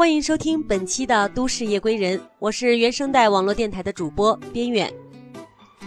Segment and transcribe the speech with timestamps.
[0.00, 4.90] 欢迎收听本期的《都市夜归人》，我是原声带网络电台的主播边远。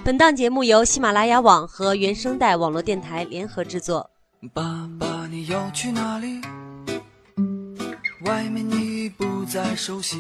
[0.06, 4.08] 本档节目由喜马拉雅网和原声带网络电台联合制作。
[4.54, 6.40] 爸爸，你要去哪里？
[8.26, 10.16] 外面已不再熟悉，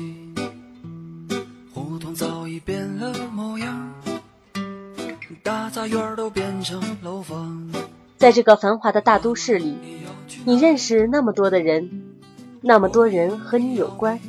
[1.72, 3.94] 胡同早已变了模样，
[5.44, 7.72] 大杂院都变成楼房。
[8.18, 9.78] 在这个繁华的大都市里，
[10.46, 12.03] 你认识那么多的人。
[12.66, 14.22] 那么多人和你有关，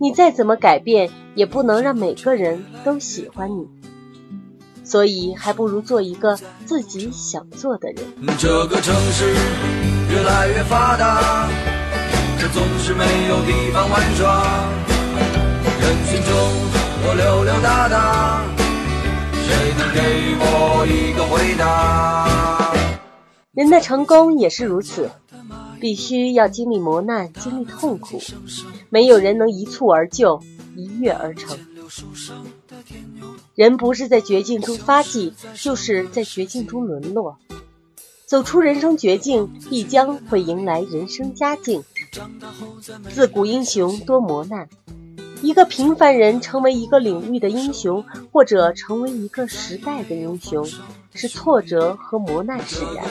[0.00, 3.68] 你再怎么改变，也不能让每个人都喜欢你。
[4.82, 8.04] 所以，还不如做一个自己想做的人。
[8.36, 9.32] 这个城市
[10.10, 11.48] 越来越发达，
[12.40, 14.42] 可总是没有地方玩耍。
[15.80, 16.34] 人群中
[17.04, 18.42] 我溜溜达达，
[19.46, 20.00] 谁能给
[20.40, 22.74] 我一个回答？
[23.52, 25.08] 人的成功也是如此。
[25.82, 28.22] 必须要经历磨难，经历痛苦，
[28.88, 30.40] 没有人能一蹴而就，
[30.76, 31.58] 一跃而成。
[33.56, 37.36] 人不是在绝境中发迹，就是在绝境中沦落。
[38.26, 41.82] 走出人生绝境，必将会迎来人生佳境。
[43.12, 44.68] 自古英雄多磨难，
[45.42, 50.64] 一个平凡人成为一个领域的英雄，或者成为一个时代的英雄，
[51.12, 53.04] 是挫折和磨难使然。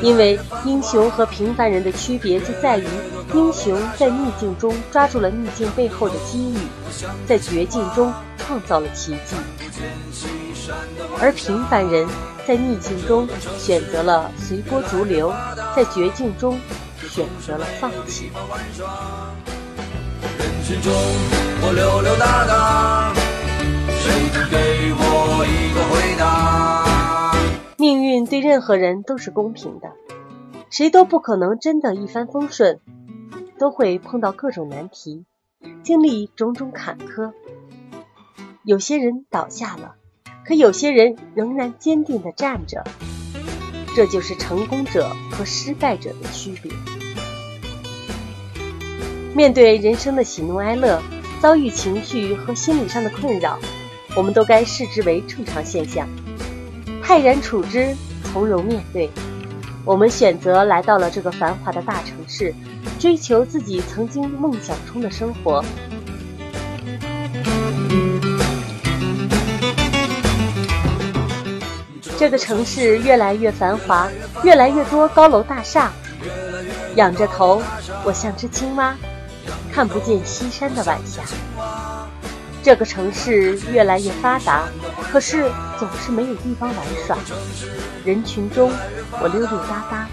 [0.00, 2.86] 因为英雄和平凡人的区别就在于，
[3.34, 6.58] 英雄在逆境中抓住了逆境背后的机遇，
[7.26, 9.36] 在绝境中创造了奇迹；
[11.20, 12.08] 而平凡人
[12.46, 15.32] 在逆境中选择了随波逐流，
[15.76, 16.58] 在绝境中
[17.08, 18.30] 选择了放弃。
[20.38, 20.92] 人群中
[21.62, 22.91] 我溜溜达达，
[28.26, 29.92] 对任何人都是公平的，
[30.70, 32.80] 谁都不可能真的一帆风顺，
[33.58, 35.24] 都会碰到各种难题，
[35.82, 37.32] 经历种种坎坷。
[38.64, 39.94] 有些人倒下了，
[40.44, 42.84] 可有些人仍然坚定地站着，
[43.94, 46.72] 这就是成功者和失败者的区别。
[49.34, 51.02] 面对人生的喜怒哀乐，
[51.40, 53.58] 遭遇情绪和心理上的困扰，
[54.14, 56.06] 我们都该视之为正常现象。
[57.02, 57.96] 泰然处之，
[58.32, 59.10] 从容面对。
[59.84, 62.54] 我们选择来到了这个繁华的大城市，
[62.98, 65.64] 追求自己曾经梦想中的生活。
[72.16, 74.08] 这个城市越来越繁华，
[74.44, 75.90] 越来越多高楼大厦。
[76.94, 77.60] 仰着头，
[78.04, 78.94] 我像只青蛙，
[79.72, 81.22] 看不见西山的晚霞。
[82.62, 84.62] 这个城市越来越发达，
[85.10, 85.50] 可是
[85.80, 87.18] 总是没有地方玩耍。
[88.04, 88.70] 人群中，
[89.20, 90.06] 我溜溜达达，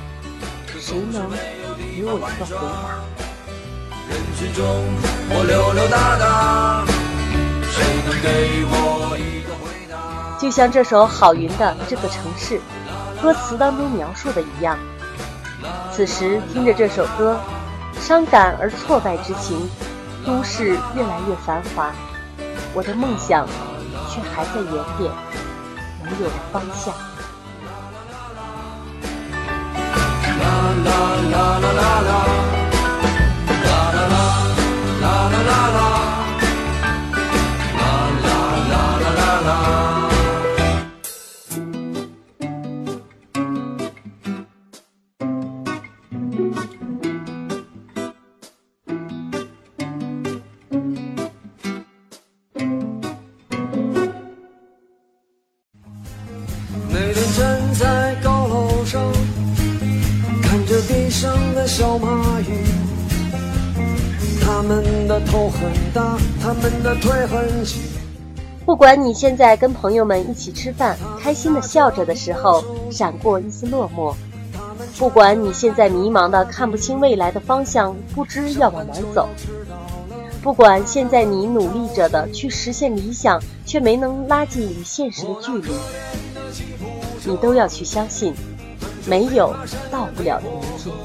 [0.80, 1.30] 谁能
[1.78, 2.98] 给我一个回答？
[4.09, 4.66] 人群中，
[5.30, 6.86] 我溜溜达达，
[7.70, 10.40] 谁能给我一个回答？
[10.40, 12.59] 就像这首郝云的《这个城市》
[13.22, 14.76] 歌词当中描述的一样，
[15.91, 17.40] 此时听着这首歌，
[18.02, 19.70] 伤感而挫败之情，
[20.26, 21.94] 都市越来越繁华。
[22.73, 23.47] 我的梦想
[24.09, 25.11] 却还在原点，
[26.03, 26.94] 没有了方向。
[65.26, 67.82] 头很大，他们的腿很细。
[68.66, 74.14] 不管你现在跟朋友们一起吃饭，开心的笑着的时候，闪过一丝落寞；
[74.98, 79.28] 不管你现在迷茫的看不清未来的方向，不知要往哪走；
[80.44, 85.74] 不管现在你努力着的去实现理想，却没能拉近与现实的距离，
[87.26, 88.36] 你都要去相信，
[89.08, 89.52] 没有
[89.90, 90.96] 到不了的明天。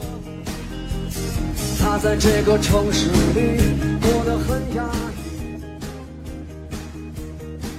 [1.81, 3.94] 他在这个城市里。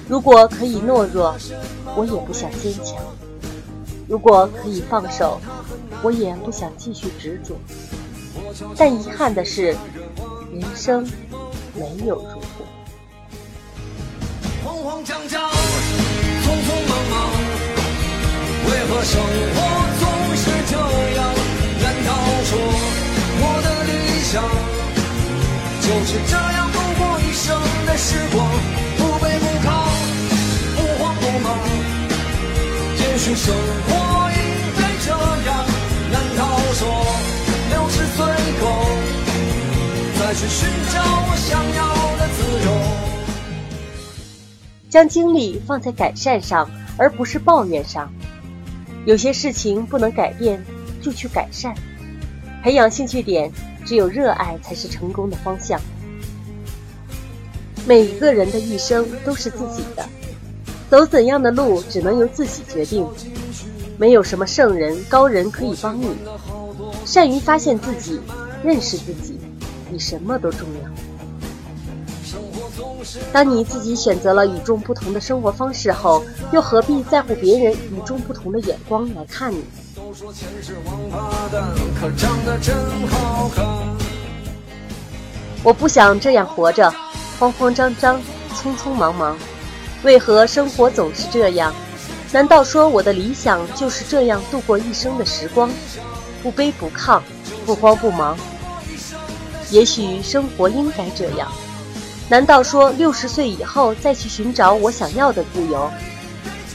[0.08, 1.36] 如果可以懦弱，
[1.96, 2.96] 我也不想坚强；
[4.08, 5.40] 如果可以放手，
[6.02, 7.56] 我也不想继续执着。
[8.76, 9.76] 但遗憾的是，
[10.52, 11.04] 人生
[11.74, 12.66] 没有如果。
[14.64, 17.14] 慌慌张张，匆匆忙忙，
[18.66, 19.56] 为何生活
[19.98, 20.02] 总
[20.36, 20.76] 是这
[21.16, 21.18] 样？
[21.82, 22.10] 难道
[22.44, 22.50] 说
[23.42, 23.90] 我的理
[24.22, 24.34] 想
[25.86, 27.56] 就是这样度过一生
[27.86, 28.44] 的时光，
[28.98, 29.70] 不卑不亢，
[30.74, 31.46] 不慌不忙？
[32.98, 33.94] 也许生活
[34.32, 34.38] 应
[34.76, 35.10] 该这
[35.46, 35.64] 样。
[36.10, 36.42] 难道
[36.72, 36.82] 说
[37.70, 38.18] 六十岁
[38.60, 38.64] 后
[40.18, 40.98] 再去寻找
[41.28, 41.78] 我想要
[42.18, 42.68] 的自由？
[44.90, 48.12] 将精力放在改善上，而不是抱怨上。
[49.04, 50.60] 有些事情不能改变，
[51.00, 51.72] 就去改善。
[52.64, 53.52] 培养兴趣点，
[53.86, 55.80] 只有热爱才是成功的方向。
[57.86, 60.04] 每一个人的一生都是自己的，
[60.90, 63.06] 走怎样的路，只能由自己决定。
[63.96, 66.08] 没有什么圣人、高人可以帮你。
[67.06, 68.20] 善于发现自己，
[68.62, 69.38] 认识自己，
[69.88, 70.90] 比什么都重要。
[73.32, 79.64] 当你自己选择了与众不同的生活方式后，又何必在乎别人与众不同的眼光来看你？
[80.18, 81.62] 说钱是王八蛋，
[82.00, 82.74] 可长得真
[83.06, 83.66] 好看。
[85.62, 86.90] 我不想这样活着，
[87.38, 88.18] 慌慌张张，
[88.54, 89.36] 匆匆忙忙。
[90.04, 91.70] 为何生活总是这样？
[92.32, 95.70] 难道说我的理想就是这样度过一生的时光，
[96.42, 97.20] 不卑不亢，
[97.66, 98.38] 不慌不忙？
[99.70, 101.52] 也许生活应该这样。
[102.30, 105.90] 难道说六十岁以后再去寻找我想要的自由？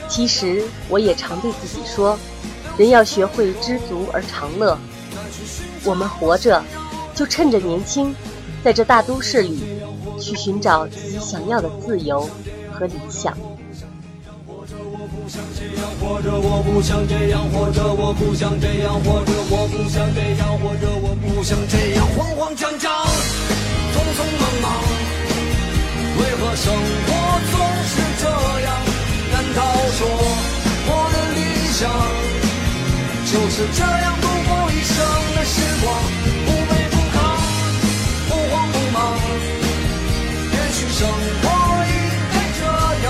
[0.08, 2.16] 其实我也常对自己说，
[2.82, 4.76] 人要学会知足而常乐。
[5.84, 6.64] 我们活着，
[7.14, 8.16] 就趁着年轻，
[8.64, 9.62] 在这大都市里，
[10.20, 12.28] 去寻找自己想要的自由
[12.74, 13.38] 和理想。
[13.38, 14.66] 我
[15.14, 22.90] 不想这样活着，我不想这样活着我不想这样，活着我不想这样，活着我不想这样，活着我不想这样，慌慌张张，
[23.94, 24.74] 匆匆忙忙，
[26.18, 27.10] 为何生活
[27.46, 27.54] 总
[27.86, 28.26] 是这
[28.66, 28.74] 样？
[29.30, 29.62] 难道
[29.94, 30.00] 说
[30.90, 31.40] 我的理
[31.78, 31.80] 想
[33.32, 34.98] 就是这样度过一生
[35.36, 35.88] 的时光，
[36.46, 37.18] 不卑不亢，
[38.28, 39.00] 不慌不忙？
[40.52, 41.48] 也许生活
[41.88, 41.94] 应
[42.34, 42.62] 该这
[43.06, 43.08] 样，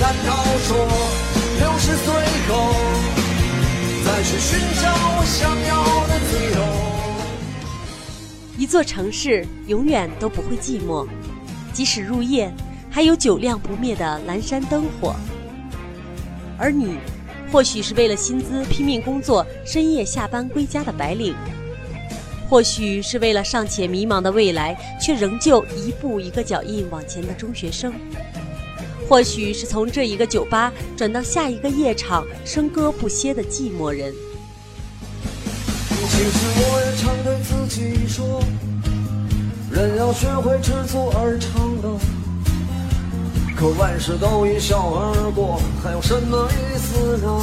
[0.00, 0.28] 难道
[0.66, 0.68] 说？
[1.60, 2.06] 六十岁
[2.48, 2.50] 后，
[4.04, 5.70] 再去寻找我想要
[6.08, 6.58] 的自由。
[8.58, 11.06] 一座城市永远都不会寂寞，
[11.72, 12.52] 即使入夜，
[12.90, 15.14] 还有久亮不灭的阑珊灯火。
[16.58, 16.96] 而你，
[17.52, 21.34] 或许是为了薪资拼命工作、深夜下班归家的白领；
[22.48, 27.92] 或许是为了尚且迷茫的未来，却仍旧一步一个脚印往前的中学生。
[29.06, 34.14] 或许是从这一个酒吧转到下一个夜场，笙歌不歇的寂寞人。
[36.08, 38.42] 其实我也常对自己说，
[39.70, 41.98] 人要学会知足而常乐。
[43.62, 47.40] 可万事都一笑而过，还有什么意思呢？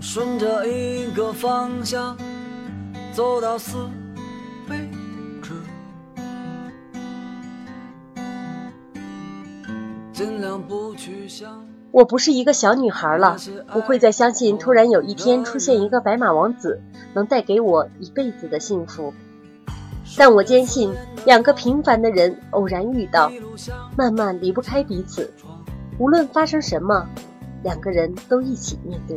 [0.00, 2.18] 顺着一个方向。
[3.12, 3.88] 走到死
[4.68, 4.90] 为
[5.40, 5.52] 止，
[10.12, 11.71] 尽量不去想。
[11.92, 13.36] 我不是一个小女孩了，
[13.70, 16.80] 不会再相信突然有一天出现一个白马王子
[17.12, 19.12] 能带给我一辈子的幸福。
[20.16, 20.92] 但我坚信，
[21.26, 23.30] 两个平凡的人偶然遇到，
[23.96, 25.30] 慢慢离不开彼此。
[25.98, 27.06] 无论发生什么，
[27.62, 29.16] 两个人都一起面对。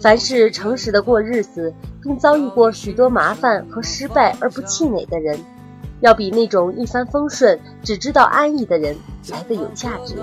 [0.00, 1.72] 凡是诚实的过日子，
[2.02, 5.38] 并遭遇过许多麻烦和失败而不气馁的人，
[6.00, 8.94] 要比那种一帆风顺、只知道安逸的人
[9.30, 10.16] 来的有价值。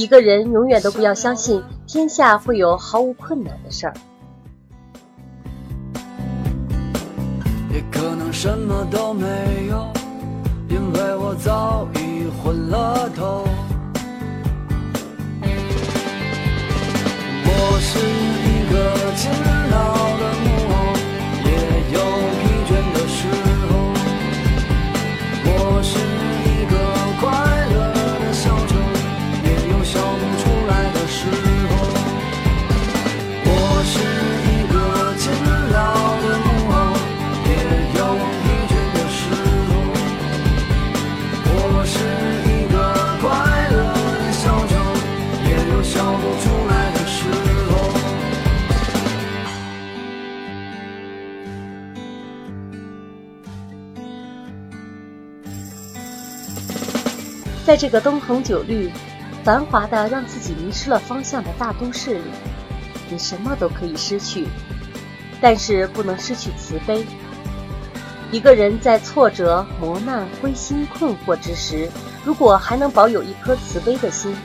[0.00, 3.92] 一个人永远都不要相信天下会有毫无困难的事儿。
[7.70, 9.26] 也可能什么都没
[9.68, 9.86] 有
[10.70, 13.46] 因为我早已昏了头。
[17.44, 17.98] 我是
[18.48, 18.74] 一个
[19.14, 19.30] 勤
[19.70, 19.76] 劳
[20.16, 20.76] 的木偶
[21.44, 21.50] 也
[21.92, 21.98] 有
[57.80, 58.92] 这个灯红酒绿、
[59.42, 62.24] 繁华的让自己迷失了方向的大都市里，
[63.08, 64.46] 你什么都可以失去，
[65.40, 67.06] 但是不能失去慈悲。
[68.30, 71.88] 一个人在挫折、磨难、灰心、困惑之时，
[72.22, 74.36] 如果还能保有一颗慈悲的心，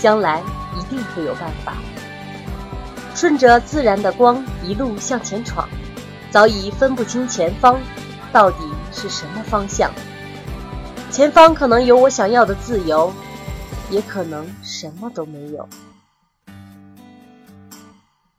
[0.00, 0.42] 将来
[0.76, 1.76] 一定会有办法。
[3.14, 5.68] 顺着自然的光一路向前闯，
[6.32, 7.80] 早已分不清前方
[8.32, 8.56] 到底
[8.90, 9.88] 是什么方向。
[11.12, 13.12] 前方可能有我想要的自由，
[13.90, 15.68] 也可能什么都没有。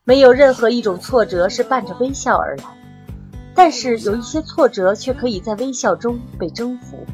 [0.04, 2.64] 没有任何一种挫折是伴着微笑而来，
[3.54, 7.06] 但是有一些挫折却可以在微笑中被征服。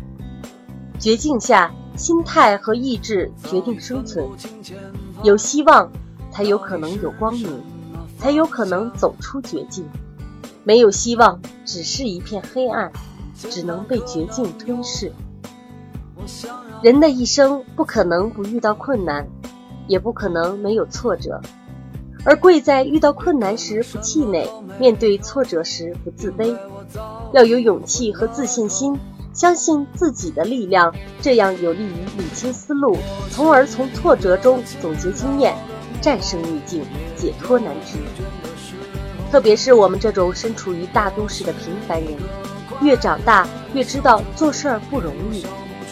[0.98, 4.25] 绝境下，心态和意志决定生存。
[5.24, 5.92] 有希望，
[6.32, 7.62] 才有可能有光明，
[8.18, 9.86] 才有可能走出绝境。
[10.63, 12.89] 没有希望，只是一片黑暗，
[13.36, 15.12] 只能被绝境吞噬。
[16.81, 19.27] 人的一生不可能不遇到困难，
[19.88, 21.41] 也不可能没有挫折，
[22.24, 24.48] 而贵在遇到困难时不气馁，
[24.79, 26.55] 面对挫折时不自卑，
[27.33, 28.98] 要有勇气和自信心，
[29.33, 32.98] 相信自己的力量，这样有利于理清思路，
[33.29, 35.53] 从而从挫折中总结经验，
[36.01, 36.83] 战胜逆境，
[37.17, 38.00] 解脱难题。
[39.31, 42.13] 特别是我们这种身处于大都市的平凡人，
[42.81, 45.45] 越长大越知道做事儿不容易。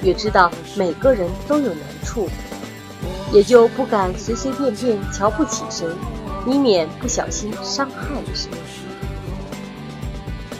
[0.03, 2.29] 越知道每个人都有难处，
[3.31, 5.87] 也就不敢随随便便瞧不起谁，
[6.45, 8.49] 以免不小心伤害了谁。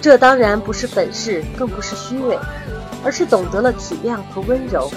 [0.01, 2.38] 这当然不是本事，更不是虚伪，
[3.03, 4.89] 而是懂得了体谅和温柔，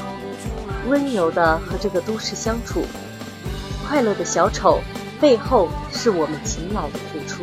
[0.89, 2.85] 温柔的和这个都市相处。
[3.89, 4.81] 快乐的小丑
[5.21, 7.43] 背后，是我们勤劳的付出。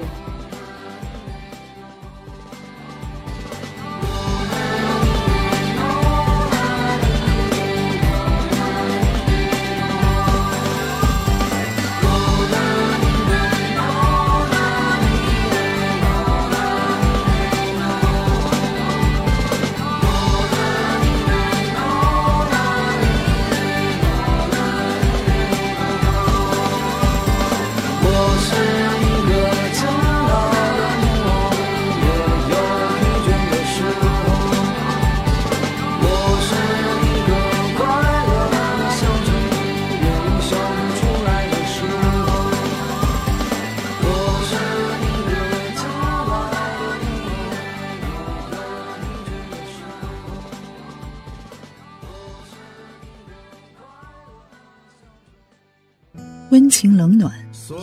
[56.77, 57.33] 情冷暖，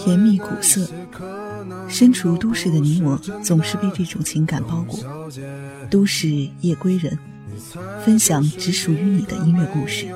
[0.05, 0.89] 甜蜜苦涩，
[1.89, 5.01] 身处都市的你我，总是被这种情感包裹。
[5.91, 6.29] 都市
[6.61, 7.19] 夜归人，
[8.05, 10.07] 分享只属于你的音乐故事。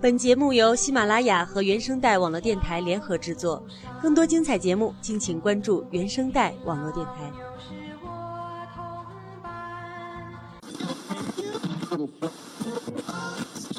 [0.00, 3.64] 本节目由喜马拉雅和原声带网络电台联合制作，
[4.02, 7.30] 更多精彩节目，敬请关注原声带网络电台。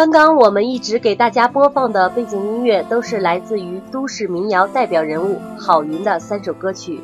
[0.00, 6.98] 刚刚我们一直给大家播放的背景音乐，都是来自于都市民谣代表人物郝云的三首歌曲。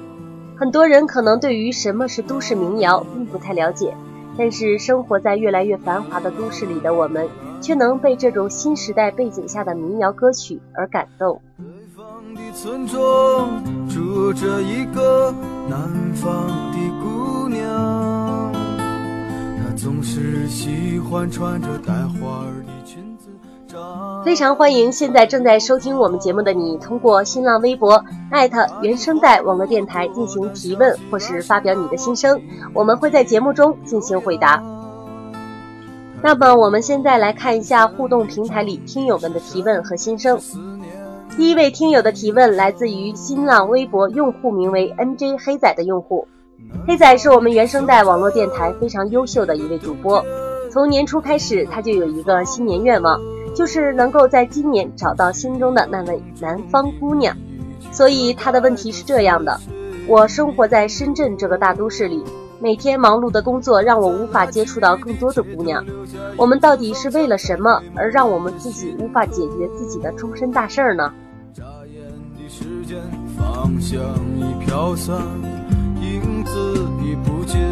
[0.58, 3.94] 很多人可能对于什么是都市民谣并不太了解，
[4.38, 7.28] 但是生活在越来越繁华的都市里的我们，
[7.60, 11.42] 却能被这种新时代背景下的民谣歌曲而感动。
[11.58, 15.30] 南方的村庄住着一个
[15.68, 15.78] 南
[16.14, 16.32] 方
[16.72, 18.50] 的姑娘，
[19.58, 22.75] 她总是喜欢穿着带花儿的。
[24.26, 32.42] 非常欢迎现在正在收听我们节目的你，通过新浪微博艾特原声带网络电台进行提问或是发表你的心声，
[32.74, 34.60] 我们会在节目中进行回答。
[36.24, 40.36] 那么我们现在来看一下互动平台里听友们的提问和心声。
[41.36, 46.26] 第一位听友的提问来自于新浪微博用户名为 NJ 黑仔的用户。
[46.84, 50.20] 黑仔是我们原声带网络电台非常优秀的一位主播。
[50.72, 53.20] 从年初开始，他就有一个新年愿望，
[53.56, 57.34] 就是能够在今年找到心中的那位南方姑娘。
[57.90, 59.58] 所以他的问题是这样的：
[60.06, 62.22] 我生活在深圳这个大都市里，
[62.60, 65.82] 每天忙碌的工作让我无法接触到更多的姑娘。
[66.36, 71.10] 我们到底是为了什么而让我们自己无法解决自己的终身大事儿呢？
[72.48, 72.96] 时间
[73.36, 74.00] 方向
[74.38, 75.16] 已飘散，
[76.00, 77.65] 影子已不见。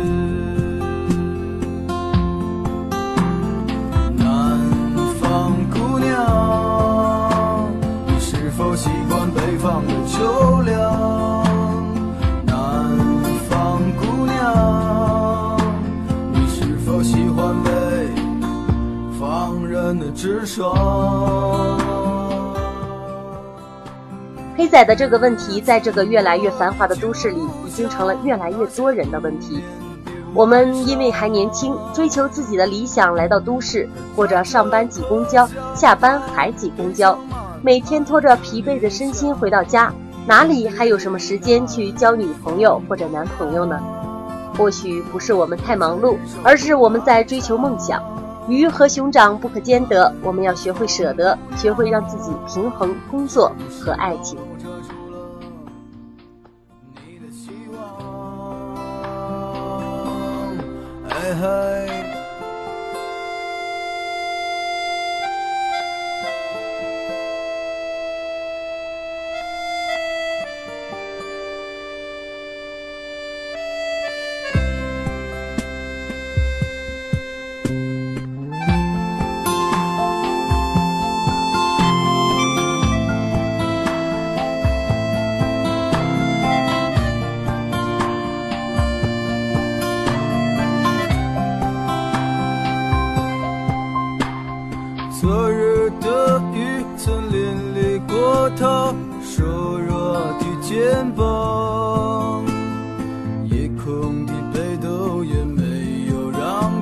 [6.15, 7.69] 娘，
[8.07, 11.45] 你是否习惯北方的秋凉？
[12.47, 12.97] 南
[13.49, 15.59] 方姑娘，
[16.33, 17.71] 你是否喜欢北
[19.19, 21.81] 方人的直爽？
[24.57, 29.65] 黑仔的这个问题，在这个越来越繁华的都市里，已经成了越来越多人的问题。
[30.35, 37.17] 我们因为还年轻，追求自己的理想，来到都市，或者上班挤公交，下班还挤公交，
[37.63, 39.95] 每天拖着疲惫的身心回到家，
[40.27, 43.81] 哪里还有什么时间去交女朋友或者男朋友呢？
[44.59, 48.03] 或许不是我们太忙碌，而是我们在追求梦想。
[48.49, 54.37] 鱼和熊掌不可兼得，我们要学会舍得，学会让自己平衡工作和爱情。
[61.35, 61.94] high.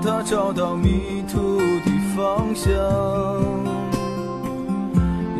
[0.04, 2.72] 他找到迷途的方向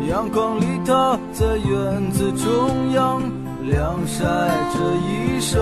[0.07, 3.21] 阳光里，他在院子中央
[3.61, 5.59] 晾晒着衣裳，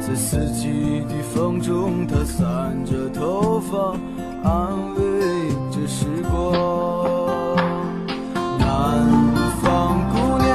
[0.00, 3.94] 在四季的风中，他散着头发，
[4.48, 5.00] 安慰
[5.70, 6.36] 着时光。
[8.58, 9.06] 南
[9.62, 10.48] 方姑娘，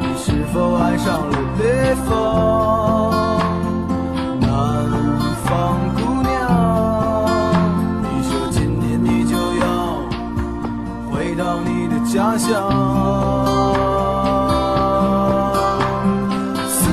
[0.00, 2.73] 你是否爱上了北方？
[12.38, 12.70] 乡，
[16.68, 16.90] 思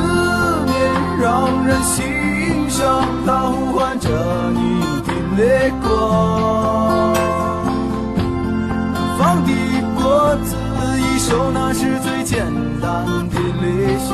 [0.66, 0.72] 念
[1.20, 4.10] 让人心伤，它呼唤着
[4.54, 5.90] 你的泪光。
[9.18, 9.50] 放的
[9.96, 10.56] 果子
[11.00, 12.46] 一熟，那是最简
[12.82, 14.12] 单的理想。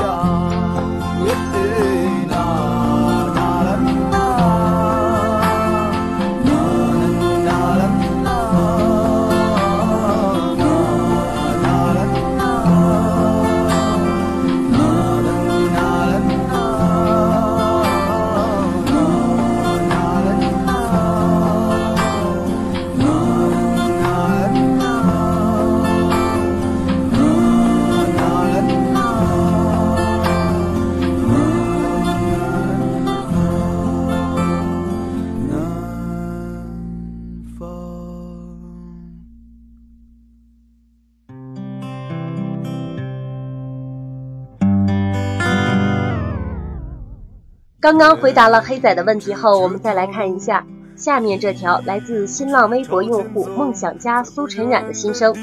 [47.79, 55.35] 刚刚回答了黑仔的问题后，我们再来看一下下面这条来自新浪微博用户梦想家苏晨冉的心声：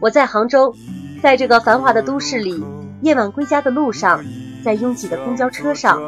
[0.00, 0.74] 我在杭州，
[1.22, 2.64] 在这个繁华的都市里，
[3.02, 4.24] 夜晚归家的路上，
[4.64, 6.00] 在拥挤的公交车上，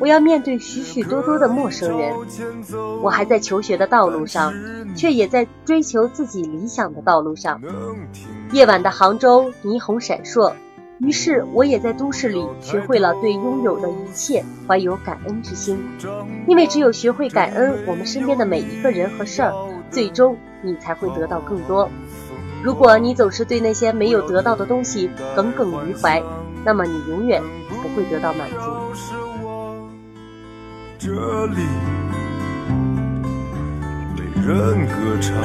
[0.00, 2.12] 我要面对许许多多的陌生人。
[3.00, 4.52] 我还在求学的道路上，
[4.96, 7.62] 却也在追求自己理想的道路上。
[8.50, 10.52] 夜晚的杭州，霓虹闪烁。
[11.00, 15.78] 于是，我也在都市里学会了对拥有的一切怀有感恩之心，
[16.48, 19.52] 因为只有学会感恩我们身边的每一个人和事儿，
[19.90, 21.88] 最终你才会得到更多。
[22.64, 26.20] 如果你总是对那些没有得到的东西耿耿于怀，
[26.64, 28.56] 那么你永远不会得到满足。
[30.98, 31.12] 这
[31.46, 31.62] 里
[34.16, 35.36] 没人歌唱，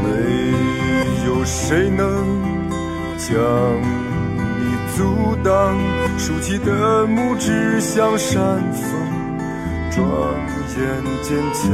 [0.00, 2.55] 没有谁能。
[3.18, 3.34] 将
[4.58, 5.76] 你阻挡，
[6.18, 9.38] 竖起的拇指像山峰，
[9.90, 10.06] 庄
[10.76, 11.64] 严坚强。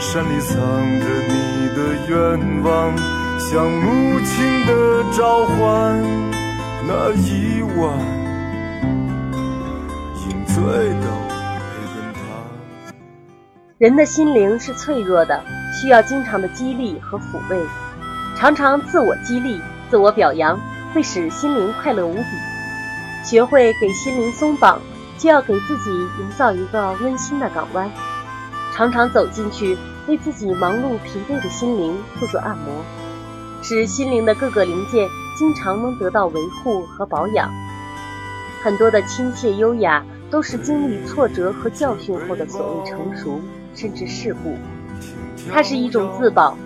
[0.00, 2.96] 山里藏着你的愿望，
[3.38, 6.02] 像母亲的召唤。
[6.86, 7.96] 那一晚，
[10.18, 11.06] 饮醉的
[11.60, 12.22] 培根糖。
[13.78, 15.40] 人的心灵是脆弱的，
[15.72, 17.56] 需要经常的激励和抚慰，
[18.36, 19.60] 常常自我激励。
[19.94, 20.58] 自我表扬
[20.92, 22.24] 会使心灵快乐无比，
[23.22, 24.80] 学会给心灵松绑，
[25.18, 27.88] 就要给自己营造一个温馨的港湾，
[28.74, 29.78] 常常走进去，
[30.08, 32.82] 为自己忙碌疲惫的心灵做做按摩，
[33.62, 37.48] 使心灵的各个零件经常能得到维护和保养。
[38.64, 43.40] 很多的亲切优雅，都是经历挫折和教训后的所谓成熟，
[43.76, 44.56] 甚至世故。
[45.52, 46.58] 它是一种自保，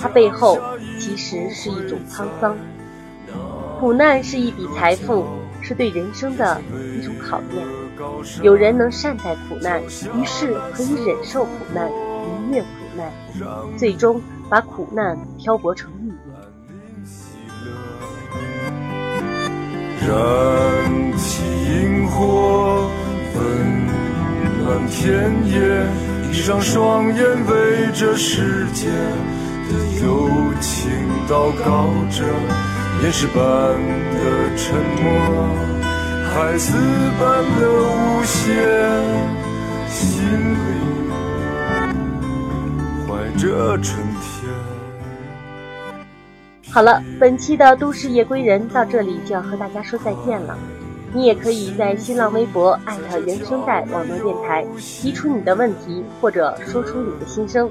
[0.00, 0.58] 它背后
[0.98, 2.56] 其实是一种沧桑。
[3.78, 5.26] 苦难是一笔财富，
[5.60, 6.60] 是对人生的
[6.98, 7.66] 一种考验。
[8.42, 13.10] 有人能善待苦难，于是可以忍受苦难，逾越苦难，
[13.78, 16.12] 最终把苦难漂泊成蜜。
[20.06, 22.88] 燃起萤火，
[23.34, 23.42] 温
[24.64, 25.86] 暖田野。
[26.32, 28.88] 闭上双眼，为这世界
[29.70, 30.28] 的友
[30.60, 30.90] 情
[31.28, 32.24] 祷告着。
[33.02, 35.04] 岩石般的沉默，
[36.28, 36.76] 孩子
[37.18, 38.52] 般的无邪，
[39.88, 40.20] 心
[40.52, 40.58] 里
[43.06, 44.52] 怀着春天。
[46.70, 50.58] 好了，本期的都市夜归人到这里就要和大家说再见了。
[51.12, 57.68] 你也可以在新浪微博艾特原声带网络电台提出你的问题，或者说出你的心声，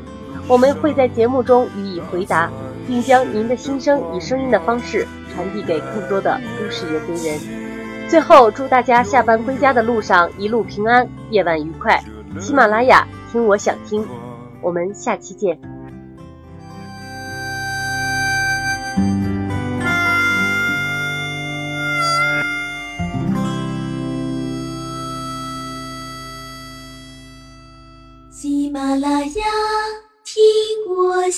[0.49, 2.49] 我们会在节目中予以回答，
[2.87, 7.39] 并将您的心声以声音的方式传递给更多的都市夜归人。
[8.09, 12.03] 最后，祝大家下班归家的路上一路平安，夜晚愉快。
[12.39, 14.03] 喜马拉雅听我想听，
[14.59, 15.78] 我们下期见。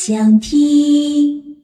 [0.03, 1.60] 想听。